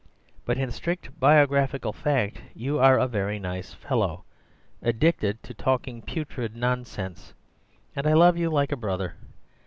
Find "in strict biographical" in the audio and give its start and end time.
0.57-1.93